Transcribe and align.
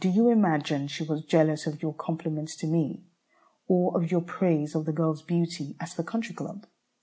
Do 0.00 0.08
you 0.08 0.30
imagine 0.30 0.88
she 0.88 1.04
was 1.04 1.26
jealous 1.26 1.66
of 1.66 1.82
your 1.82 1.92
compliment 1.92 2.48
to 2.58 2.66
me? 2.66 3.04
or 3.66 4.02
of 4.02 4.10
your 4.10 4.22
praise 4.22 4.74
of 4.74 4.86
the 4.86 4.94
girl's 4.94 5.20
beauty 5.20 5.76
at 5.78 5.90
the 5.90 6.04
Country 6.04 6.34
Club? 6.34 6.64